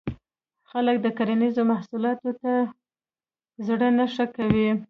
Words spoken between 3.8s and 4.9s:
نه ښه کوي.